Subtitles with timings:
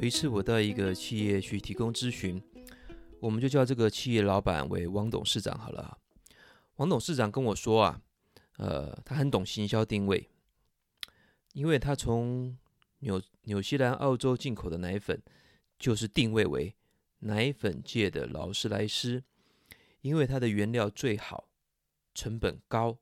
[0.00, 2.40] 有一次，我到一个企业去提供咨询，
[3.18, 5.98] 我们就叫这个企业老板为王董事长好了。
[6.76, 8.00] 王董事长跟我说啊，
[8.58, 10.30] 呃，他很懂行销定位，
[11.52, 12.56] 因为他从
[13.00, 15.20] 纽纽西兰、澳洲进口的奶粉，
[15.80, 16.76] 就是定位为
[17.18, 19.24] 奶粉界的劳斯莱斯，
[20.02, 21.48] 因为它的原料最好，
[22.14, 22.98] 成本高，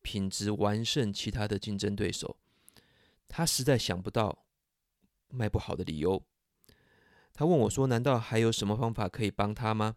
[0.00, 2.36] 品质完胜其他的竞争对手。
[3.26, 4.44] 他实在想不到
[5.30, 6.22] 卖不好的理由。
[7.32, 9.96] 他问我说：“难道还有什么方法可以帮他吗？”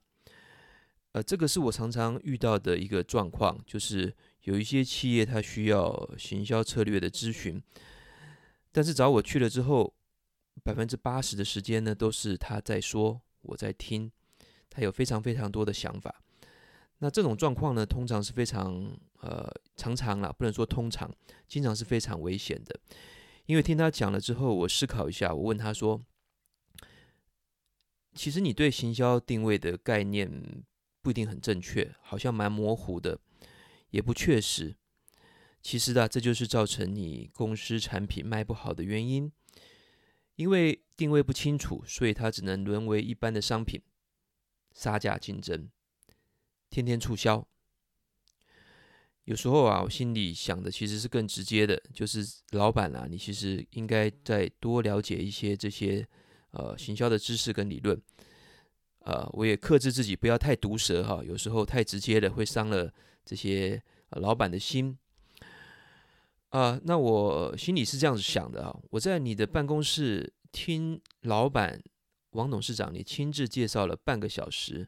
[1.13, 7.61] 呃，这个是我常常遇到的一个状况，就是有一些企业他需要行销策略的咨询，
[8.71, 9.93] 但是找我去了之后，
[10.63, 14.11] 百分之八十的时间呢都是他在说，我在听，
[14.69, 16.15] 他有非常非常多的想法。
[16.97, 21.13] 那这种状况呢，通常是非常呃常常啦，不能说通常，
[21.47, 22.79] 经常是非常危险的。
[23.45, 26.01] 因为听他讲了之后，我思考一下，我问他说
[28.15, 30.63] ：“其实你对行销定位的概念
[31.01, 33.19] 不一定很正确，好像蛮模糊的，
[33.89, 34.75] 也不确实。
[35.61, 39.31] 其实啊，这就是造成你公司产品卖不好的原因。
[40.35, 43.81] 因为定位不清楚，所以它只能沦为一般的商品，
[44.73, 45.69] 杀价竞争，
[46.69, 47.47] 天天促销。”
[49.25, 56.05] 有时候啊，我心里想的其实是更直接的，就是老板啊，你其实应该再多了解一些这些
[56.51, 57.99] 呃行销的知识跟理论。
[58.99, 62.93] 呃，我也克制自己不要太毒舌哈，有时候太直接的会伤了
[63.23, 64.97] 这些、老板的心。
[66.49, 71.81] 啊、那我心里是这样子想的啊，我在你的办公室听老板
[72.31, 74.87] 王董事长你亲自介绍了半个小时。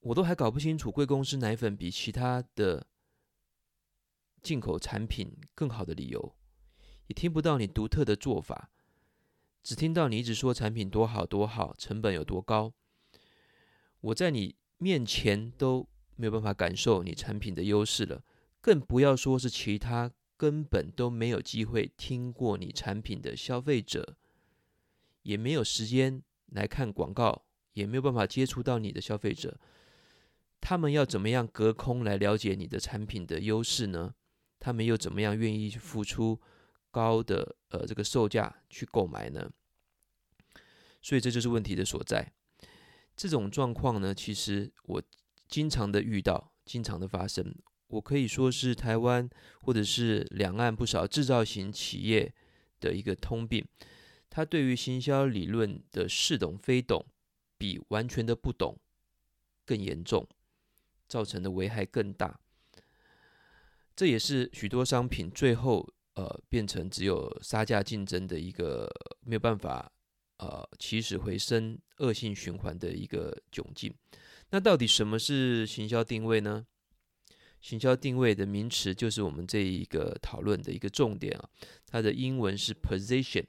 [0.00, 2.86] 我都还搞不清楚贵公司奶粉比其他的
[4.40, 6.36] 进口产品更好的理由，
[7.08, 8.70] 也听不到你独特的做法，
[9.62, 12.72] 只听到你一直说产品多好多好，成本有多高。
[14.00, 18.22] 我在你面前都没有办法感受你产品的优势了，
[18.60, 24.16] 更不要说是其他根本都没有机会听过你产品的消费者，
[25.22, 29.58] 也没有时间来看广告，也没有办法接触到你的消费者。
[30.60, 34.14] 他们要怎么样隔空来了解你的产品的优势呢？
[34.58, 36.40] 他们又怎么样愿意去付出
[36.90, 39.50] 高的呃这个售价去购买呢？
[41.00, 42.32] 所以这就是问题的所在。
[43.16, 45.02] 这种状况呢，其实我
[45.48, 47.54] 经常的遇到，经常的发生。
[47.86, 49.30] 我可以说是台湾
[49.62, 52.34] 或者是两岸不少制造型企业
[52.80, 53.66] 的一个通病。
[54.28, 57.06] 他对于行销理论的似懂非懂，
[57.56, 58.78] 比完全的不懂
[59.64, 60.28] 更严重。
[61.08, 62.38] 造成的危害更大，
[63.96, 68.88] 这也是许多商品最后呃变成只有杀价竞争的一个
[69.20, 69.90] 没有办法
[70.36, 73.92] 呃起死回生恶性循环的一个窘境。
[74.50, 76.66] 那到底什么是行销定位呢？
[77.60, 81.48] 行销定位的名词就是我们这一个讨论的一个重点啊，
[81.86, 83.44] 它的英文是 position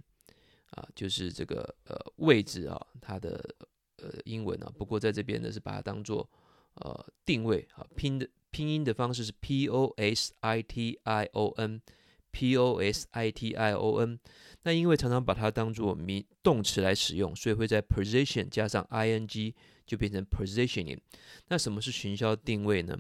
[0.72, 3.56] 啊，就是这个呃位置啊，它的
[3.98, 6.28] 呃英文啊，不过在这边呢是把它当做。
[6.76, 14.20] 呃，定位啊，拼的拼音的方式是 P O S I T I O N，P O S I T I O N。
[14.64, 21.00] 那因为常常把它当做名动词来使用，所以会在 position 加上 I N G 就变成 positioning。
[21.48, 22.98] 那什么是行销定位呢？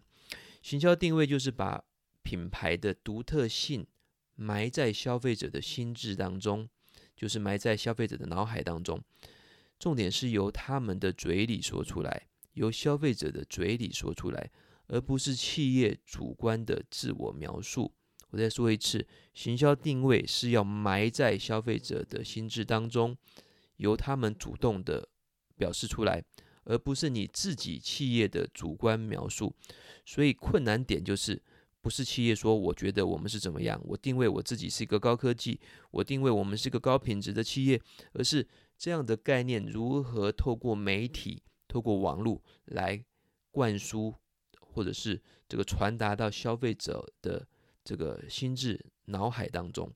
[0.61, 1.83] 行销定位就是把
[2.21, 3.87] 品牌的独特性
[4.35, 6.67] 埋在消费者的心智当中，
[7.15, 9.01] 就是埋在消费者的脑海当中，
[9.79, 12.27] 重点是由他们的嘴里说出来。
[12.59, 14.51] 由消费者的嘴里说出来，
[14.87, 17.89] 而不是企业主观的自我描述。
[18.31, 23.17] 我再说一次，行销定位是要埋在消费者的心智当中，
[23.77, 25.07] 由他们主动的
[25.55, 26.21] 表示出来，
[26.65, 29.55] 而不是你自己企业的主观描述。
[30.05, 31.41] 所以困难点就是，
[31.81, 35.57] 不是企业说我觉得我们是怎么样，我定位我自己是一个高科技，
[35.91, 37.81] 我定位我们是一个高品质的企业，
[38.11, 38.45] 而是
[38.77, 41.41] 这样的概念如何透过媒体。
[41.69, 43.01] 透过网络来
[43.51, 44.13] 灌输，
[44.59, 47.47] 或者是这个传达到消费者的
[47.83, 49.89] 这个心智脑海当中。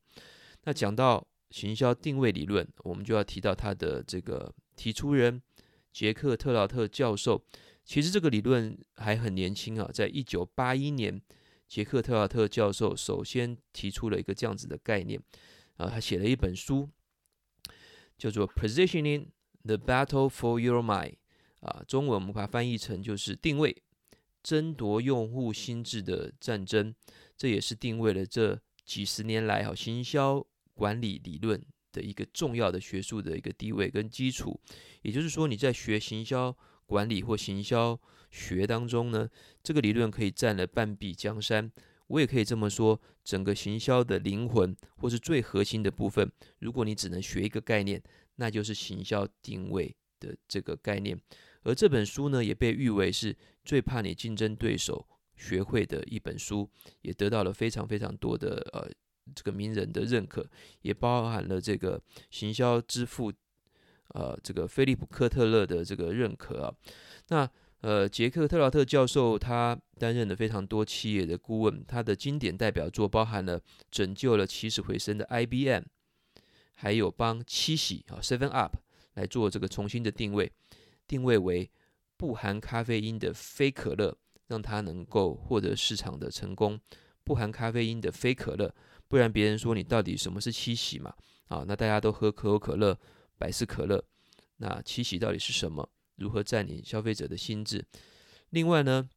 [0.64, 5.42] 那讲到行销定位理论，我们就要提到他的这个提出人
[5.92, 7.44] 杰克特劳特教授。
[7.84, 11.22] 其实这个理论还很年轻啊，在一九八一年，
[11.68, 15.22] 杰克特劳特教授首先提出了一个这样子的概念
[15.76, 16.90] 啊，他写了一本书，
[18.18, 19.28] 叫做《Positioning:
[19.64, 21.12] The Battle for Your Mind》。
[21.64, 23.76] 啊，中文我们把它翻译成就是定位，
[24.44, 26.94] 争夺用户心智的战争。
[27.38, 31.62] 这也是定位了这几十年来哈行销管理理论
[31.92, 34.60] 的一个重要的学术的一个地位跟基础。
[35.02, 36.56] 也就是说，你在学行销
[36.86, 38.00] 管理或行销
[38.30, 39.30] 学当中呢，
[39.64, 41.72] 这个理论可以占了半壁江山。
[42.08, 48.04] 我也可以这么说，整个行销的灵魂或是最核心的部分，如果你只能学一个概念，
[48.36, 51.20] 那就是行销定位的这个概念。
[51.64, 56.70] 而这本书呢，也被誉为是最怕你竞争对手学会的一本书，
[57.02, 58.90] 也得到了非常非常多的呃
[59.34, 60.46] 这个名人的认可，
[60.82, 63.32] 也包含了这个行销之父
[64.10, 66.74] 呃这个菲利普科特勒的这个认可啊。
[67.30, 67.50] 那
[67.82, 73.60] 呃杰克特劳特教授他担任了非常多企业的顾问，他的经典代表作包含了
[73.90, 75.84] 拯救了起死回生的 IBM，
[76.76, 78.78] 还有帮七喜啊 Seven Up
[79.16, 80.52] 来做这个重新的定位。
[81.08, 81.70] 定位为
[82.18, 84.18] 不含咖啡因的非可乐，
[84.48, 86.80] 让它能够获得市场的成功。
[87.24, 88.74] 不含咖啡因的非可乐，
[89.08, 91.14] 不然别人说你到底什么是七喜嘛？
[91.48, 93.00] 啊，那大家都喝可口可乐、
[93.38, 94.04] 百事可乐，
[94.58, 95.90] 那七喜到底是什么？
[96.16, 97.86] 如何占领消费者的心智？
[98.50, 99.10] 另外呢，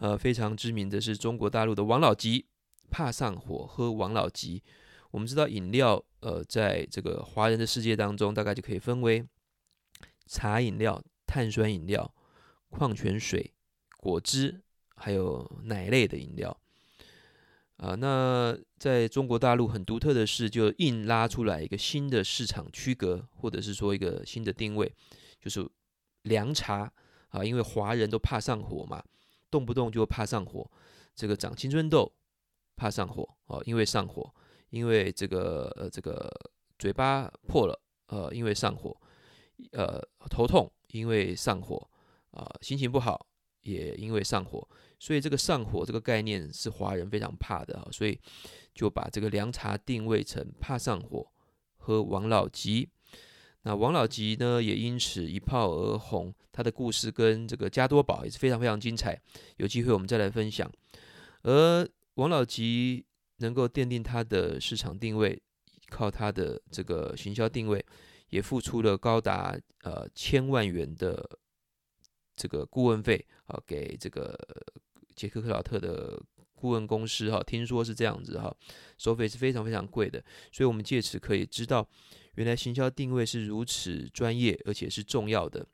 [0.00, 2.46] 呃，非常知名的是中国大陆的王老吉，
[2.90, 4.62] 怕上火喝王老吉。
[5.10, 9.26] 我们知道饮料，呃，在这个华人的世界当中，大概就可以分为。
[10.28, 12.14] 茶饮料、碳酸饮料、
[12.68, 13.54] 矿泉水、
[13.96, 14.60] 果汁，
[14.94, 16.56] 还有奶类的饮料，
[17.78, 24.94] 啊，那在中国大陆很独特的是，就硬拉出来一个新的市场区隔，或者是说一个新的定位，
[25.40, 25.66] 就是
[26.22, 26.92] 凉茶
[27.30, 29.02] 啊，因为华人都怕上火嘛，
[29.50, 30.70] 动不动就怕上火，
[31.14, 32.12] 这个长青春痘
[32.76, 34.32] 怕上火哦，因为上火，
[34.70, 36.30] 因为这个呃这个
[36.78, 38.94] 嘴巴破了，呃，因为上火。
[39.72, 40.00] 呃，
[40.30, 41.88] 头痛，因为上火
[42.30, 43.26] 啊，心情不好
[43.62, 44.66] 也因为上火，
[44.98, 48.18] 所以这个上火这个概念是华人非常怕的啊，所以
[48.74, 51.30] 就把这个凉茶定位成怕上火，
[51.76, 52.88] 喝王老吉。
[53.62, 59.20] 那王老吉呢，也因此一炮而红，他的故事跟这个加多宝也是非常非常精彩，
[59.56, 60.70] 有机会我们再来分享。
[61.42, 63.04] 而王老吉
[63.38, 65.42] 能够奠定他的市场定位，
[65.90, 67.84] 靠他的这个行销定位。
[68.30, 71.38] 也付出了高达呃千万元的
[72.36, 74.38] 这个顾问费啊，给这个
[75.16, 76.22] 杰克克劳特的
[76.54, 78.54] 顾问公司哈，听说是这样子哈，
[78.96, 80.22] 收费是非常非常贵的，
[80.52, 81.88] 所以我们借此可以知道，
[82.34, 85.66] 原来行销定位是如此专业，而且是重要的。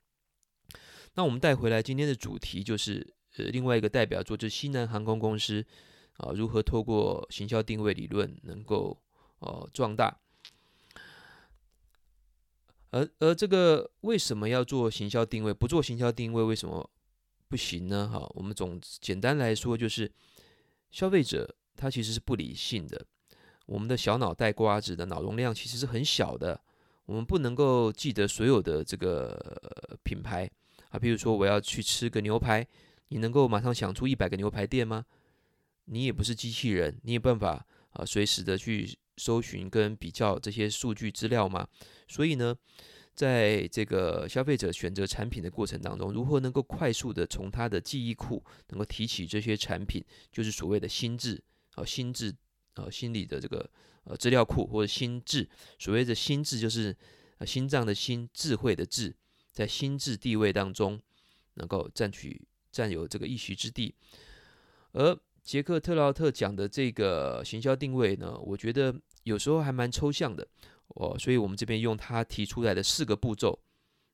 [1.15, 5.65] 那我们带回来今天的主题就是呃另外一个代表作，就是西南航空公司
[6.17, 9.01] 啊，如何透过行销定位理论能够
[9.39, 10.19] 呃壮大。
[12.95, 15.53] 而而这个为什么要做行销定位？
[15.53, 16.89] 不做行销定位为什么
[17.49, 18.07] 不行呢？
[18.07, 20.09] 哈，我们总简单来说就是，
[20.91, 23.05] 消费者他其实是不理性的，
[23.65, 26.57] 我们的小脑袋瓜子的脑容量其实是很小的，
[27.05, 30.49] 我们不能够记得所有的这个品牌
[30.87, 30.97] 啊。
[30.97, 32.65] 比如说我要去吃个牛排，
[33.09, 35.03] 你能够马上想出一百个牛排店吗？
[35.83, 38.97] 你也不是机器人，你有办法啊随时的去。
[39.17, 41.67] 搜寻跟比较这些数据资料吗？
[42.07, 42.55] 所以呢，
[43.13, 51.41] 在这个消费者选择产品的过程当中，如何能够快速的从他的记忆库能够提起这些产品，就是所谓的心智
[51.75, 52.35] 啊，心智
[52.73, 53.69] 啊，心理的这个
[54.03, 55.49] 呃资料库或者心智。
[55.79, 56.95] 所谓的心智就是
[57.45, 59.15] 心脏的心，智慧的智，
[59.51, 60.99] 在心智地位当中
[61.53, 63.95] 能够占据占有这个一席之地，
[64.91, 65.17] 而。
[65.45, 70.45] 杰克特劳特讲的这个行销定位呢，我觉得有时候还蛮抽象的
[70.87, 73.57] 哦，所以我们这边用他提出来的四个步骤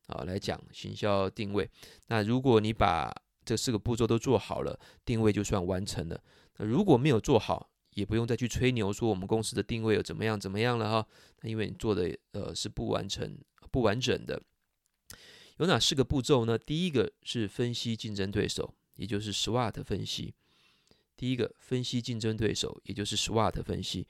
[0.07, 1.67] 啊来讲行销定位。
[2.07, 3.09] 那如果你把
[3.45, 6.21] 这四个步骤都做好了，定位就算完成了。
[6.57, 11.07] 那如果没有做好，也不用再去吹牛说我们公司的定位有怎么样怎么样了哈。
[11.39, 13.38] 那因为你做的呃是不完成、
[13.71, 14.41] 不完整的。
[15.59, 16.57] 有哪四个步骤呢？
[16.57, 20.33] 第一个是分析竞争对手，也就是 SWOT 分析。
[21.21, 24.07] 第一个，分析竞争对手，也就是 SWOT 分析。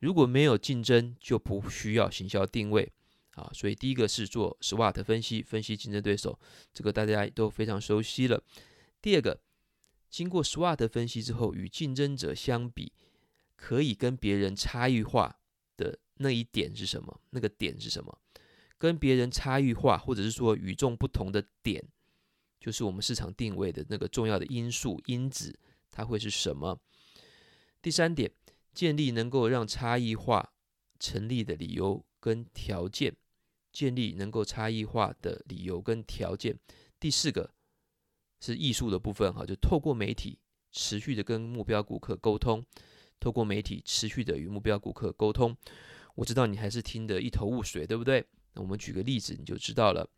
[0.00, 2.90] 如果没有竞争，就不需要行销定位
[3.32, 3.50] 啊。
[3.52, 6.40] 所以第一个是做 SWOT 分析，分析竞争对手，
[6.72, 8.42] 这个大家都非常熟悉了。
[9.02, 9.38] 第二个，
[10.08, 12.90] 经过 SWOT 分析之后，与竞争者相比，
[13.54, 15.38] 可以跟别人差异化
[15.76, 17.20] 的那一点是什么？
[17.32, 18.18] 那个点是什么？
[18.78, 21.84] 跟别人差异化，或者是说与众不同的点，
[22.58, 25.54] 就是我们市场定位的那个重要的因素因子。
[25.90, 26.80] 它会是什么？
[27.80, 28.30] 第三点，
[28.74, 30.52] 建立能够让差异化
[30.98, 33.14] 成立的理由跟条件，
[33.72, 36.58] 建立能够差异化的理由跟条件。
[36.98, 37.52] 第四个
[38.40, 40.38] 是艺术的部分哈，就透过媒体
[40.72, 42.64] 持续的跟目标顾客沟通，
[43.20, 45.56] 透过媒体持续的与目标顾客沟通。
[46.14, 48.24] 我知道你还是听得一头雾水，对不对？
[48.54, 50.08] 那我们举个例子，你就知道了。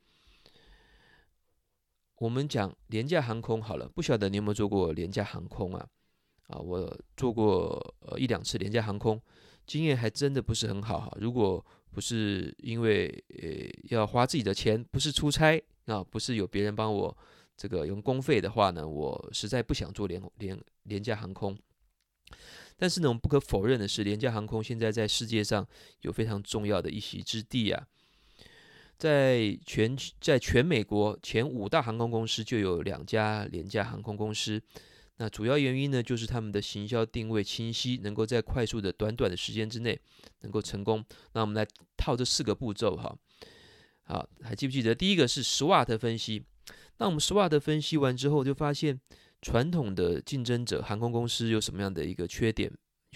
[2.19, 5.87] 我们讲廉价航空好了，不晓得你有没有做过廉价航空啊？
[6.49, 9.21] 啊，我做过呃一两次廉价航空，
[9.67, 11.17] 经验还真的不是很好哈。
[11.21, 13.07] 如果不是因为
[13.41, 17.17] 呃要花自己的钱，不是出差啊，不是有别人帮我
[17.57, 21.57] 这个用公费的话呢，我实在不想做廉廉廉价航空。
[22.77, 25.67] 但是呢，我们不可否认的是，廉价航空现在在世界上
[26.01, 27.87] 有非常重要的一席之地啊。
[28.99, 34.61] 在全在全美国前五大航空公司就有两家廉价航空公司。
[35.17, 39.99] 那主要原因呢，就是他们的行销定位清晰，能够在快速的短短的时间之内
[40.41, 41.05] 能够成功。
[41.33, 43.17] 那我们来套这四个步骤哈。
[44.03, 46.45] 好，还记不记得第一个是 SWOT 分析？
[46.99, 49.01] 那我们 SWOT 分析完之后，就发现。
[49.41, 52.69] 传统的竞争者航空公司有什么样的一个缺点，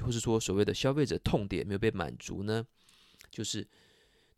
[0.04, 2.64] 或是说所谓的消费者痛点没有被满足呢？
[3.28, 3.66] 就是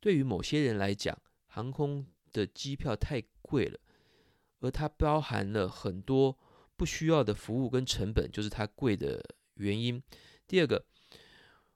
[0.00, 1.14] 对于某些人来讲，
[1.54, 3.78] 航空的机票太贵了，
[4.58, 6.36] 而它包含了很多
[6.76, 10.02] 不需要的服务跟成本，就是它贵的原因。
[10.48, 10.84] 第二个，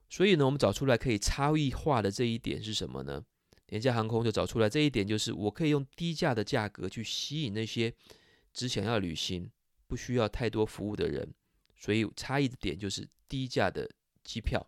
[0.09, 3.23] 所以呢，我们找出来可以差异化的这一点是什么呢？
[3.67, 7.93] 廉价航空就找出来这一点，就是我可以用低价的价格去吸引那些
[8.51, 9.49] 只想要旅行。
[9.87, 11.33] 不需要太多服务的人，
[11.75, 13.89] 所以差异的点就是低价的
[14.23, 14.63] 机票。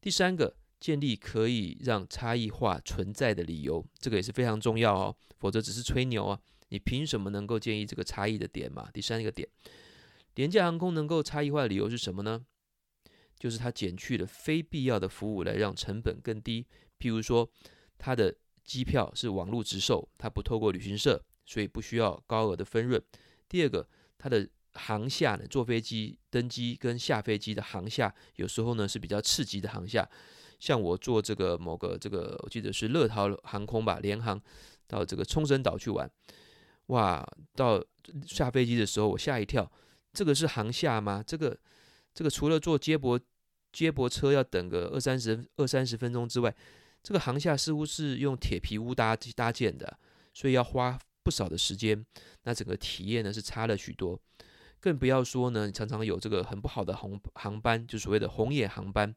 [0.00, 6.40] 第三个，建立可以让差异化存在的理由，这个也是非常重要哦，否则只是吹牛啊！
[6.68, 8.88] 你凭什么能够建议这个差异的点嘛？
[8.92, 9.48] 第三个点，
[10.34, 12.44] 廉价航空能够差异化的理由是什么呢？
[13.38, 16.66] 就是它减去了非必要的服务，来让成本更低。
[16.98, 17.50] 譬如说，
[17.96, 23.02] 它的机票是网络直售，它不透过旅行社，所以不需要高额的分润。
[23.48, 23.88] 第二个。
[24.20, 30.10] 它的航下呢，坐飞机登机跟下飞机的航下，有时候呢是比较刺激的航下。
[30.58, 34.40] 像我坐这个某个这个，我记得是乐桃航空吧，联航
[34.86, 36.10] 到这个冲绳岛去玩，
[36.86, 37.84] 哇，到
[38.26, 39.70] 下飞机的时候我吓一跳，
[40.12, 41.22] 这个是航厦吗？
[41.26, 41.56] 这个
[42.12, 43.18] 这个除了坐接驳
[43.72, 46.54] 接驳车要等个二三十二三十分钟之外，
[47.02, 49.98] 这个航厦似乎是用铁皮屋搭搭建的，
[50.32, 50.98] 所以要花。
[51.20, 52.02] 不少的时间，
[52.44, 54.18] 那整个体验呢是差了许多，
[54.80, 59.14] 更不要说呢，常常有这个很不好的航航班，就所谓的红眼航班，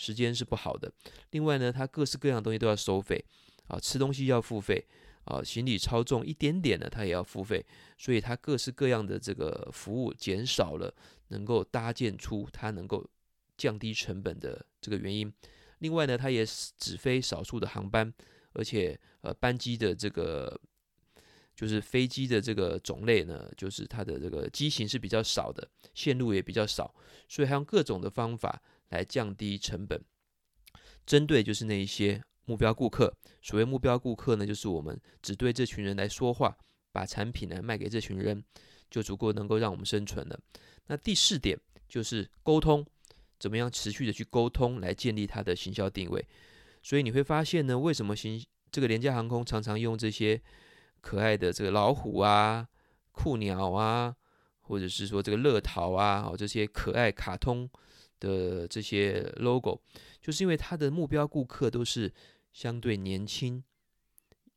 [0.00, 0.90] 时间是不好的。
[1.32, 3.22] 另外呢，它各式各样的东西都要收费
[3.68, 4.82] 啊，吃东西要付费
[5.24, 7.62] 啊，行李超重一点点的它也要付费，
[7.98, 10.90] 所以它各式各样的这个服务减少了，
[11.28, 13.06] 能够搭建出它能够
[13.58, 15.30] 降低成本的这个原因。
[15.80, 16.46] 另外呢，它也
[16.78, 18.10] 只飞少数的航班，
[18.54, 20.58] 而且呃班机的这个。
[21.56, 26.94] 就是飞机的这个种类呢，就是它的这个机型是比较少的，线路也比较少，
[27.28, 30.00] 所以它用各种的方法来降低成本。
[31.04, 36.56] 针对就是那一些目标顾客，所谓目标顾客呢，就是我们只对这群人来说话，
[36.92, 38.44] 把产品呢卖给这群人，
[38.90, 40.38] 就足够能够让我们生存了。
[40.86, 42.86] 那第四点就是沟通，
[43.38, 46.24] 怎么样持续的去沟通来建立它的行销定位。
[46.82, 50.40] 所以你会发现呢，为什么行这个廉价航空常常用这些。
[51.02, 52.68] 可爱的这个老虎啊、
[53.10, 54.14] 酷鸟啊，
[54.60, 57.66] 或者是说这个乐淘啊，哦，这些可爱卡通
[58.20, 59.80] 的这些 logo，
[60.20, 62.12] 就是因为它的目标顾客都是
[62.52, 63.60] 相对年轻，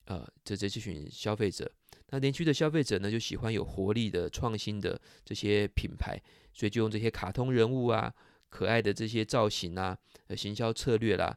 [0.06, 1.72] 呃，这这这群消费者。
[2.10, 6.22] 那年轻的消费者呢，就喜欢有活力的、创新的这些品牌，
[6.54, 8.14] 所以就用这些卡通人物啊、
[8.50, 9.98] 可爱的这些造型啊、
[10.38, 11.36] 行销策略啦，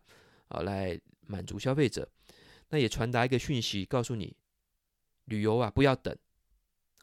[0.49, 2.07] 啊，来满足消费者。
[2.69, 4.37] 那也传达一个讯息，告诉你。
[5.27, 6.17] 旅游啊，不要等，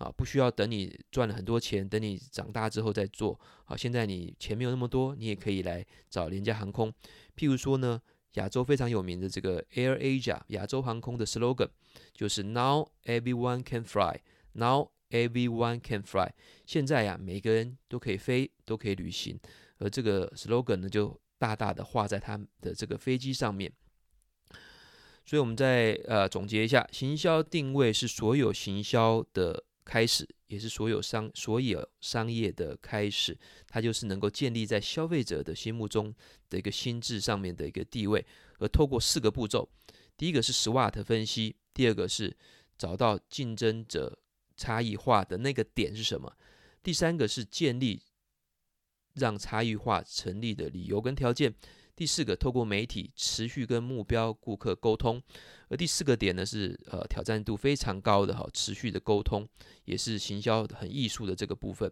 [0.03, 3.39] 啊，不需要等你赚了很多钱，等你长大之后再做。
[3.63, 6.93] 好，现在你钱没有那么多，你也可以来找廉价航空。
[7.37, 8.01] 譬如说呢，
[8.33, 11.69] 亚洲非常有名的这个 Air Asia 亚洲航空的 slogan
[12.13, 14.19] 就是 Now everyone can fly.
[14.51, 16.33] Now everyone can fly.
[16.65, 19.39] 现在呀，每个人都可以飞，都可以旅行。
[19.77, 23.71] 而这个 slogan 呢，就大大的画在他的这个飞机上面。
[25.25, 33.37] 所以，我们再呃总结一下，行销定位是所有行销的开始，也是所有商所有商业的开始。
[33.67, 36.13] 它就是能够建立在消费者的心目中
[36.49, 38.25] 的一个心智上面的一个地位。
[38.59, 39.67] 而透过四个步骤，
[40.15, 42.35] 第一个是 SWOT 分析，第二个是
[42.77, 44.19] 找到竞争者
[44.55, 46.35] 差异化的那个点是什么，
[46.81, 48.01] 第三个是建立
[49.15, 51.53] 让差异化成立的理由跟条件。
[51.95, 55.21] 第四个，透过媒体持续跟目标顾客沟通，
[55.69, 59.47] 而第四个点呢是呃挑战度非常高的哈，持续的沟通
[59.85, 61.91] 也是行销很艺术的这个部分。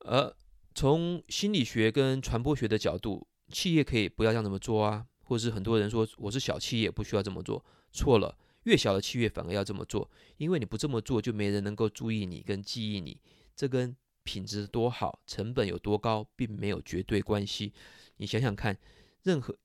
[0.00, 0.34] 而
[0.74, 13.20] 从心理学跟传播学的角度，企业可以不要这样这么做啊，或者是很多人说我是小企业不需要这么做，错了，越小的企业反而要这么做，因为你不这么做，就没人能够注意你跟记忆你，
[13.54, 13.94] 这跟
[14.28, 17.72] 品质多好、成本有多高，并没有绝对关系。
[18.18, 18.76] 你想想看，
[19.22, 19.56] 任何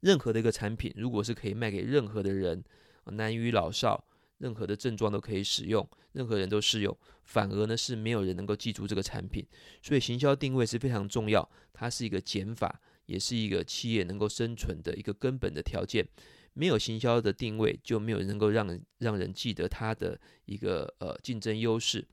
[0.00, 2.62] 任何的一个产品，如果是可以卖给任何的人，
[3.06, 4.04] 男女老少，
[4.36, 6.94] 任何的症状都可以使用，任何人都适用，
[7.24, 9.42] 反而呢是没有人能够记住这个产品。
[9.80, 16.06] 所以行销定位是非常重要，它是一个减法，也是一个企业能够生存的一个根本的条件。
[16.52, 22.06] 没有行销的定位，就没有能够让人让人记得它的一个呃竞争优势。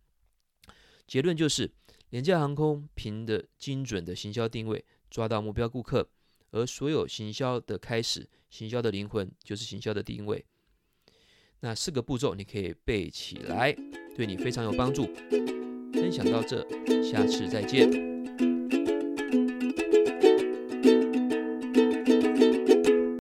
[1.07, 1.71] 结论就是，
[2.09, 6.07] 廉价航空凭的精准的行销定位，抓到目标顾客，
[6.51, 10.43] 而所有行销的开始，行销的灵魂就是行销的定位。
[11.59, 13.75] 那四个步骤你可以背起来，
[14.15, 15.05] 对你非常有帮助。
[15.93, 16.61] 分享到这，
[17.03, 18.12] 下次再见。